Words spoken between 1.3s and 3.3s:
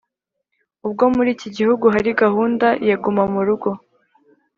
iki gihugu hari gahunda ya Guma